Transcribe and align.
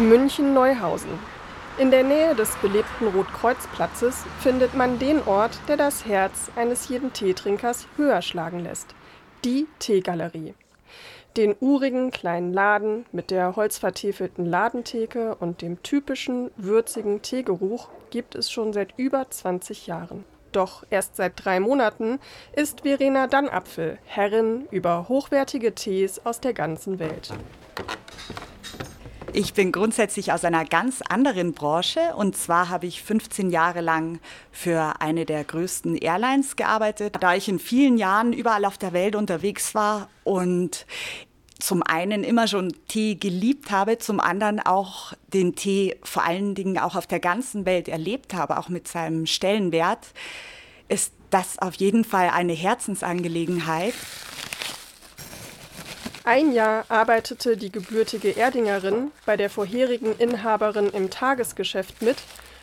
München-Neuhausen. 0.00 1.10
In 1.76 1.90
der 1.90 2.02
Nähe 2.02 2.34
des 2.34 2.56
belebten 2.56 3.08
Rotkreuzplatzes 3.08 4.24
findet 4.40 4.74
man 4.74 4.98
den 4.98 5.22
Ort, 5.26 5.60
der 5.68 5.76
das 5.76 6.06
Herz 6.06 6.50
eines 6.56 6.88
jeden 6.88 7.12
Teetrinkers 7.12 7.86
höher 7.96 8.22
schlagen 8.22 8.60
lässt. 8.60 8.94
Die 9.44 9.66
Teegalerie. 9.78 10.54
Den 11.36 11.54
urigen 11.60 12.10
kleinen 12.10 12.52
Laden 12.52 13.04
mit 13.12 13.30
der 13.30 13.56
holzvertäfelten 13.56 14.46
Ladentheke 14.46 15.34
und 15.34 15.60
dem 15.60 15.82
typischen 15.82 16.50
würzigen 16.56 17.20
Teegeruch 17.20 17.88
gibt 18.08 18.34
es 18.34 18.50
schon 18.50 18.72
seit 18.72 18.94
über 18.96 19.28
20 19.28 19.86
Jahren. 19.86 20.24
Doch 20.52 20.84
erst 20.90 21.16
seit 21.16 21.44
drei 21.44 21.60
Monaten 21.60 22.18
ist 22.54 22.80
Verena 22.80 23.26
Dannapfel 23.26 23.98
Herrin 24.04 24.66
über 24.70 25.08
hochwertige 25.08 25.74
Tees 25.74 26.24
aus 26.24 26.40
der 26.40 26.54
ganzen 26.54 26.98
Welt. 26.98 27.32
Ich 29.32 29.54
bin 29.54 29.70
grundsätzlich 29.70 30.32
aus 30.32 30.44
einer 30.44 30.64
ganz 30.64 31.02
anderen 31.02 31.52
Branche 31.52 32.14
und 32.16 32.36
zwar 32.36 32.68
habe 32.68 32.86
ich 32.86 33.02
15 33.02 33.50
Jahre 33.50 33.80
lang 33.80 34.18
für 34.50 35.00
eine 35.00 35.24
der 35.24 35.44
größten 35.44 35.96
Airlines 35.96 36.56
gearbeitet, 36.56 37.16
da 37.20 37.34
ich 37.34 37.48
in 37.48 37.60
vielen 37.60 37.96
Jahren 37.96 38.32
überall 38.32 38.64
auf 38.64 38.76
der 38.76 38.92
Welt 38.92 39.14
unterwegs 39.14 39.74
war 39.74 40.08
und 40.24 40.84
zum 41.60 41.84
einen 41.84 42.24
immer 42.24 42.48
schon 42.48 42.72
Tee 42.88 43.14
geliebt 43.14 43.70
habe, 43.70 43.98
zum 43.98 44.18
anderen 44.18 44.58
auch 44.58 45.12
den 45.28 45.54
Tee 45.54 45.96
vor 46.02 46.24
allen 46.24 46.56
Dingen 46.56 46.78
auch 46.78 46.96
auf 46.96 47.06
der 47.06 47.20
ganzen 47.20 47.66
Welt 47.66 47.88
erlebt 47.88 48.34
habe, 48.34 48.58
auch 48.58 48.68
mit 48.68 48.88
seinem 48.88 49.26
Stellenwert, 49.26 50.08
ist 50.88 51.12
das 51.30 51.58
auf 51.58 51.74
jeden 51.74 52.04
Fall 52.04 52.30
eine 52.30 52.54
Herzensangelegenheit. 52.54 53.94
Ein 56.30 56.52
Jahr 56.52 56.84
arbeitete 56.88 57.56
die 57.56 57.72
gebürtige 57.72 58.36
Erdingerin 58.36 59.10
bei 59.26 59.36
der 59.36 59.50
vorherigen 59.50 60.16
Inhaberin 60.16 60.88
im 60.90 61.10
Tagesgeschäft 61.10 62.02
mit, 62.02 62.18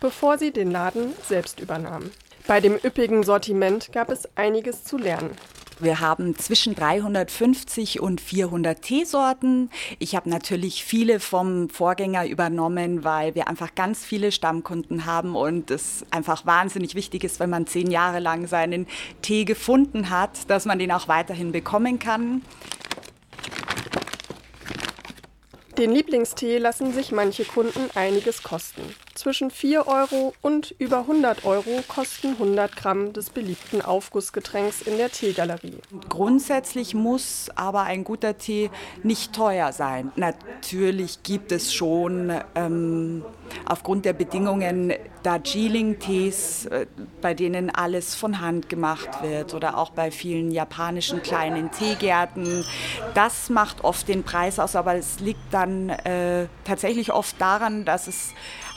bevor 0.00 0.38
sie 0.38 0.50
den 0.50 0.70
Laden 0.70 1.12
selbst 1.28 1.60
übernahm. 1.60 2.10
Bei 2.46 2.62
dem 2.62 2.76
üppigen 2.82 3.22
Sortiment 3.22 3.92
gab 3.92 4.08
es 4.08 4.26
einiges 4.34 4.84
zu 4.84 4.96
lernen. 4.96 5.32
Wir 5.78 6.00
haben 6.00 6.38
zwischen 6.38 6.74
350 6.74 8.00
und 8.00 8.22
400 8.22 8.80
Teesorten. 8.80 9.68
Ich 9.98 10.16
habe 10.16 10.30
natürlich 10.30 10.82
viele 10.82 11.20
vom 11.20 11.68
Vorgänger 11.68 12.26
übernommen, 12.26 13.04
weil 13.04 13.34
wir 13.34 13.46
einfach 13.46 13.74
ganz 13.74 14.06
viele 14.06 14.32
Stammkunden 14.32 15.04
haben 15.04 15.36
und 15.36 15.70
es 15.70 16.06
einfach 16.10 16.46
wahnsinnig 16.46 16.94
wichtig 16.94 17.24
ist, 17.24 17.40
wenn 17.40 17.50
man 17.50 17.66
zehn 17.66 17.90
Jahre 17.90 18.20
lang 18.20 18.46
seinen 18.46 18.86
Tee 19.20 19.44
gefunden 19.44 20.08
hat, 20.08 20.48
dass 20.48 20.64
man 20.64 20.78
den 20.78 20.92
auch 20.92 21.08
weiterhin 21.08 21.52
bekommen 21.52 21.98
kann. 21.98 22.40
Den 25.80 25.92
Lieblingstee 25.92 26.58
lassen 26.58 26.92
sich 26.92 27.10
manche 27.10 27.46
Kunden 27.46 27.88
einiges 27.94 28.42
kosten. 28.42 28.82
Zwischen 29.20 29.50
4 29.50 29.86
Euro 29.86 30.32
und 30.40 30.74
über 30.78 31.00
100 31.00 31.44
Euro 31.44 31.82
kosten 31.86 32.28
100 32.28 32.74
Gramm 32.74 33.12
des 33.12 33.28
beliebten 33.28 33.82
Aufgussgetränks 33.82 34.80
in 34.80 34.96
der 34.96 35.10
Teegalerie. 35.10 35.76
Grundsätzlich 36.08 36.94
muss 36.94 37.50
aber 37.54 37.82
ein 37.82 38.02
guter 38.02 38.38
Tee 38.38 38.70
nicht 39.02 39.34
teuer 39.34 39.74
sein. 39.74 40.10
Natürlich 40.16 41.22
gibt 41.22 41.52
es 41.52 41.74
schon 41.74 42.32
ähm, 42.54 43.22
aufgrund 43.66 44.06
der 44.06 44.14
Bedingungen 44.14 44.94
Darjeeling-Tees, 45.22 46.66
äh, 46.66 46.86
bei 47.20 47.34
denen 47.34 47.68
alles 47.68 48.14
von 48.14 48.40
Hand 48.40 48.70
gemacht 48.70 49.22
wird 49.22 49.52
oder 49.52 49.76
auch 49.76 49.90
bei 49.90 50.10
vielen 50.10 50.50
japanischen 50.50 51.20
kleinen 51.22 51.70
Teegärten. 51.70 52.64
Das 53.12 53.50
macht 53.50 53.84
oft 53.84 54.08
den 54.08 54.22
Preis 54.22 54.58
aus, 54.58 54.76
aber 54.76 54.94
es 54.94 55.20
liegt 55.20 55.52
dann 55.52 55.90
äh, 55.90 56.46
tatsächlich 56.64 57.12
oft 57.12 57.38
daran, 57.38 57.84
dass 57.84 58.06
es 58.06 58.32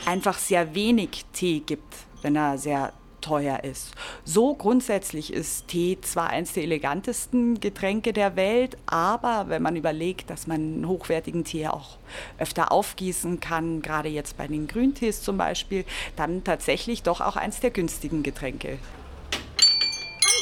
einfach 0.06 0.38
sehr 0.38 0.76
wenig 0.76 1.26
Tee 1.34 1.60
gibt, 1.60 1.94
wenn 2.22 2.36
er 2.36 2.58
sehr 2.58 2.94
teuer 3.22 3.64
ist. 3.64 3.94
So 4.26 4.54
grundsätzlich 4.54 5.32
ist 5.32 5.70
Tee 5.70 5.98
zwar 6.02 6.30
eines 6.30 6.54
der 6.54 6.64
elegantesten 6.64 7.60
Getränke 7.60 8.12
der 8.12 8.36
Welt, 8.36 8.78
aber 8.86 9.46
wenn 9.48 9.62
man 9.62 9.78
überlegt, 9.78 10.30
dass 10.30 10.46
man 10.46 10.86
hochwertigen 10.86 11.46
Tee 11.46 11.68
auch 11.68 11.98
öfter 12.38 12.72
aufgießen 12.72 13.40
kann, 13.40 13.82
gerade 13.82 14.10
jetzt 14.10 14.38
bei 14.38 14.48
den 14.48 14.68
Grüntees 14.68 15.22
zum 15.22 15.38
Beispiel, 15.38 15.86
dann 16.18 16.44
tatsächlich 16.44 17.04
doch 17.04 17.22
auch 17.22 17.38
eines 17.38 17.62
der 17.62 17.72
günstigen 17.72 18.24
Getränke. 18.24 18.78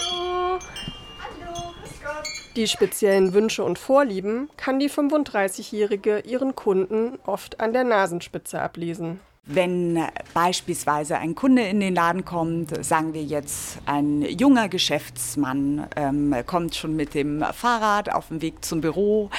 Hallo! 0.09 0.59
Hallo, 1.19 1.73
Die 2.55 2.67
speziellen 2.67 3.33
Wünsche 3.33 3.63
und 3.63 3.77
Vorlieben 3.77 4.49
kann 4.57 4.79
die 4.79 4.89
35-Jährige 4.89 6.19
ihren 6.19 6.55
Kunden 6.55 7.19
oft 7.27 7.59
an 7.59 7.73
der 7.73 7.83
Nasenspitze 7.83 8.59
ablesen. 8.59 9.19
Wenn 9.43 9.99
beispielsweise 10.35 11.17
ein 11.17 11.33
Kunde 11.33 11.63
in 11.63 11.79
den 11.79 11.95
Laden 11.95 12.25
kommt, 12.25 12.85
sagen 12.85 13.15
wir 13.15 13.23
jetzt 13.23 13.79
ein 13.87 14.21
junger 14.21 14.69
Geschäftsmann 14.69 15.87
ähm, 15.95 16.35
kommt 16.45 16.75
schon 16.75 16.95
mit 16.95 17.15
dem 17.15 17.43
Fahrrad 17.51 18.13
auf 18.13 18.27
dem 18.27 18.43
Weg 18.43 18.63
zum 18.63 18.81
Büro, 18.81 19.31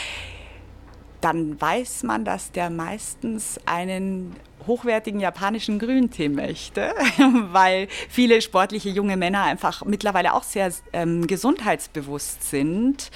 dann 1.21 1.61
weiß 1.61 2.03
man, 2.03 2.25
dass 2.25 2.51
der 2.51 2.69
meistens 2.69 3.61
einen 3.65 4.35
hochwertigen 4.67 5.21
japanischen 5.21 5.79
Grüntee 5.79 6.29
möchte, 6.29 6.93
weil 7.53 7.89
viele 8.09 8.41
sportliche 8.43 8.89
junge 8.89 9.17
Männer 9.17 9.43
einfach 9.43 9.85
mittlerweile 9.85 10.35
auch 10.35 10.43
sehr 10.43 10.73
ähm, 10.93 11.27
gesundheitsbewusst 11.27 12.49
sind. 12.49 13.11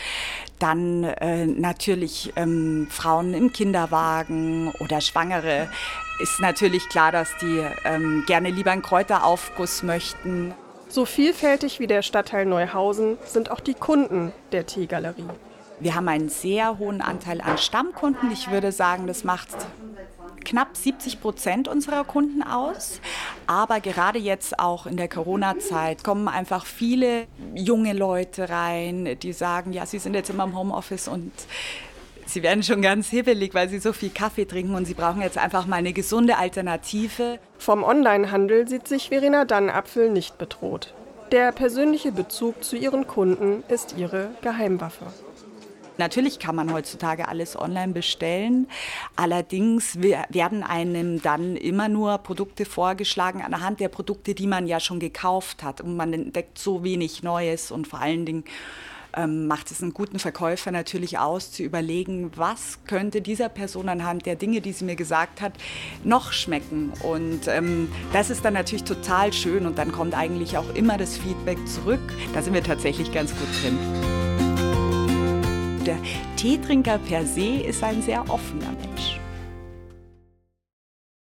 Dann 0.58 1.04
äh, 1.04 1.46
natürlich 1.46 2.32
ähm, 2.36 2.88
Frauen 2.90 3.34
im 3.34 3.52
Kinderwagen 3.52 4.72
oder 4.80 5.00
Schwangere 5.00 5.68
ist 6.18 6.40
natürlich 6.40 6.88
klar, 6.88 7.12
dass 7.12 7.36
die 7.42 7.62
ähm, 7.84 8.24
gerne 8.26 8.50
lieber 8.50 8.70
einen 8.70 8.82
Kräuteraufguss 8.82 9.82
möchten. 9.82 10.54
So 10.88 11.04
vielfältig 11.04 11.80
wie 11.80 11.86
der 11.86 12.02
Stadtteil 12.02 12.46
Neuhausen 12.46 13.18
sind 13.24 13.50
auch 13.50 13.60
die 13.60 13.74
Kunden 13.74 14.32
der 14.52 14.66
Teegalerie. 14.66 15.28
Wir 15.78 15.94
haben 15.94 16.08
einen 16.08 16.30
sehr 16.30 16.78
hohen 16.78 17.02
Anteil 17.02 17.42
an 17.42 17.58
Stammkunden. 17.58 18.30
Ich 18.30 18.50
würde 18.50 18.72
sagen, 18.72 19.06
das 19.06 19.24
macht 19.24 19.48
knapp 20.44 20.74
70 20.74 21.20
Prozent 21.20 21.68
unserer 21.68 22.04
Kunden 22.04 22.42
aus. 22.42 23.00
Aber 23.46 23.80
gerade 23.80 24.18
jetzt 24.18 24.58
auch 24.58 24.86
in 24.86 24.96
der 24.96 25.08
Corona-Zeit 25.08 26.02
kommen 26.02 26.28
einfach 26.28 26.66
viele 26.66 27.26
junge 27.54 27.92
Leute 27.92 28.48
rein, 28.48 29.16
die 29.22 29.32
sagen, 29.32 29.72
ja, 29.72 29.86
sie 29.86 29.98
sind 29.98 30.14
jetzt 30.14 30.30
immer 30.30 30.44
im 30.44 30.58
Homeoffice 30.58 31.06
und 31.06 31.32
sie 32.26 32.42
werden 32.42 32.62
schon 32.62 32.82
ganz 32.82 33.08
hibbelig, 33.08 33.54
weil 33.54 33.68
sie 33.68 33.78
so 33.78 33.92
viel 33.92 34.10
Kaffee 34.10 34.46
trinken 34.46 34.74
und 34.74 34.84
sie 34.84 34.94
brauchen 34.94 35.22
jetzt 35.22 35.38
einfach 35.38 35.66
mal 35.66 35.76
eine 35.76 35.92
gesunde 35.92 36.38
Alternative. 36.38 37.38
Vom 37.58 37.84
Onlinehandel 37.84 38.66
sieht 38.68 38.88
sich 38.88 39.10
Verena 39.10 39.44
Dannapfel 39.44 40.10
nicht 40.10 40.38
bedroht. 40.38 40.92
Der 41.32 41.52
persönliche 41.52 42.12
Bezug 42.12 42.62
zu 42.62 42.76
ihren 42.76 43.06
Kunden 43.06 43.62
ist 43.68 43.96
ihre 43.96 44.30
Geheimwaffe. 44.42 45.06
Natürlich 45.98 46.38
kann 46.38 46.54
man 46.54 46.72
heutzutage 46.72 47.28
alles 47.28 47.58
online 47.58 47.92
bestellen. 47.92 48.68
Allerdings 49.16 50.00
werden 50.00 50.62
einem 50.62 51.22
dann 51.22 51.56
immer 51.56 51.88
nur 51.88 52.18
Produkte 52.18 52.64
vorgeschlagen 52.64 53.42
anhand 53.42 53.80
der 53.80 53.88
Produkte, 53.88 54.34
die 54.34 54.46
man 54.46 54.66
ja 54.66 54.80
schon 54.80 55.00
gekauft 55.00 55.62
hat. 55.62 55.80
Und 55.80 55.96
man 55.96 56.12
entdeckt 56.12 56.58
so 56.58 56.84
wenig 56.84 57.22
Neues 57.22 57.70
und 57.70 57.86
vor 57.86 58.00
allen 58.00 58.26
Dingen 58.26 58.44
ähm, 59.16 59.46
macht 59.46 59.70
es 59.70 59.82
einen 59.82 59.94
guten 59.94 60.18
Verkäufer 60.18 60.70
natürlich 60.70 61.18
aus, 61.18 61.50
zu 61.50 61.62
überlegen, 61.62 62.30
was 62.36 62.78
könnte 62.86 63.22
dieser 63.22 63.48
Person 63.48 63.88
anhand 63.88 64.26
der 64.26 64.36
Dinge, 64.36 64.60
die 64.60 64.72
sie 64.72 64.84
mir 64.84 64.96
gesagt 64.96 65.40
hat, 65.40 65.54
noch 66.04 66.32
schmecken. 66.32 66.92
Und 67.02 67.48
ähm, 67.48 67.88
das 68.12 68.30
ist 68.30 68.44
dann 68.44 68.54
natürlich 68.54 68.84
total 68.84 69.32
schön 69.32 69.66
und 69.66 69.78
dann 69.78 69.90
kommt 69.90 70.14
eigentlich 70.14 70.58
auch 70.58 70.74
immer 70.74 70.98
das 70.98 71.16
Feedback 71.16 71.58
zurück. 71.66 72.00
Da 72.34 72.42
sind 72.42 72.54
wir 72.54 72.62
tatsächlich 72.62 73.12
ganz 73.12 73.30
gut 73.30 73.48
drin 73.62 74.15
der 75.86 75.98
Teetrinker 76.36 76.98
per 76.98 77.24
se 77.24 77.62
ist 77.62 77.82
ein 77.82 78.02
sehr 78.02 78.28
offener 78.28 78.72
Mensch. 78.80 79.15